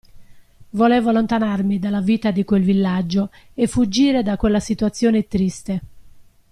Volevo 0.71 1.09
allontanarmi 1.09 1.77
dalla 1.77 2.01
vita 2.01 2.31
di 2.31 2.43
quel 2.43 2.63
villaggio 2.63 3.29
e 3.53 3.67
fuggire 3.67 4.23
da 4.23 4.35
quella 4.35 4.59
situazione 4.59 5.27
triste. 5.27 5.81